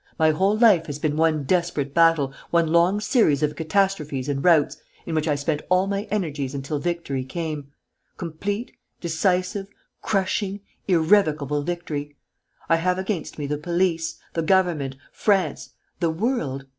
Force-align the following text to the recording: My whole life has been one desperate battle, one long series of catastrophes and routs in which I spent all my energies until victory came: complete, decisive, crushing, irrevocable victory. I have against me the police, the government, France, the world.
My 0.17 0.31
whole 0.31 0.57
life 0.57 0.87
has 0.87 0.97
been 0.97 1.15
one 1.15 1.43
desperate 1.43 1.93
battle, 1.93 2.33
one 2.49 2.65
long 2.71 2.99
series 2.99 3.43
of 3.43 3.55
catastrophes 3.55 4.27
and 4.27 4.43
routs 4.43 4.77
in 5.05 5.13
which 5.13 5.27
I 5.27 5.35
spent 5.35 5.61
all 5.69 5.85
my 5.85 6.07
energies 6.09 6.55
until 6.55 6.79
victory 6.79 7.23
came: 7.23 7.67
complete, 8.17 8.71
decisive, 8.99 9.67
crushing, 10.01 10.61
irrevocable 10.87 11.61
victory. 11.61 12.15
I 12.67 12.77
have 12.77 12.97
against 12.97 13.37
me 13.37 13.45
the 13.45 13.59
police, 13.59 14.17
the 14.33 14.41
government, 14.41 14.95
France, 15.11 15.69
the 15.99 16.09
world. 16.09 16.65